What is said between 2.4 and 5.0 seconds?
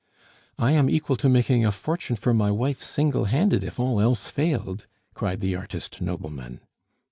wife single handed if all else failed!"